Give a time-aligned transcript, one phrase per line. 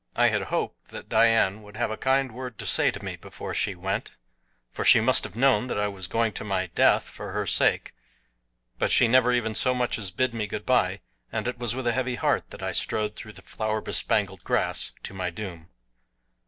[0.15, 3.53] I had hoped that Dian would have a kind word to say to me before
[3.53, 4.09] she went,
[4.71, 7.93] for she must have known that I was going to my death for her sake;
[8.79, 11.01] but she never even so much as bid me good bye,
[11.31, 14.91] and it was with a heavy heart that I strode through the flower bespangled grass
[15.03, 15.69] to my doom.